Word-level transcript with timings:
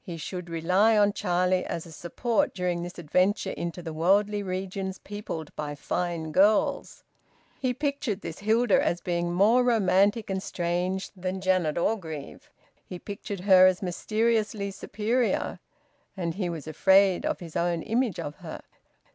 He 0.00 0.16
should 0.16 0.48
rely 0.48 0.96
on 0.96 1.12
Charlie 1.12 1.66
as 1.66 1.84
a 1.84 1.92
support 1.92 2.54
during 2.54 2.82
this 2.82 2.98
adventure 2.98 3.50
into 3.50 3.82
the 3.82 3.92
worldly 3.92 4.42
regions 4.42 4.96
peopled 4.98 5.54
by 5.54 5.74
fine 5.74 6.32
girls. 6.32 7.04
He 7.60 7.74
pictured 7.74 8.22
this 8.22 8.38
Hilda 8.38 8.82
as 8.82 9.02
being 9.02 9.34
more 9.34 9.62
romantic 9.62 10.30
and 10.30 10.42
strange 10.42 11.10
than 11.14 11.42
Janet 11.42 11.76
Orgreave; 11.76 12.50
he 12.86 12.98
pictured 12.98 13.40
her 13.40 13.66
as 13.66 13.82
mysteriously 13.82 14.70
superior. 14.70 15.58
And 16.16 16.36
he 16.36 16.48
was 16.48 16.66
afraid 16.66 17.26
of 17.26 17.40
his 17.40 17.54
own 17.54 17.82
image 17.82 18.18
of 18.18 18.36
her. 18.36 18.62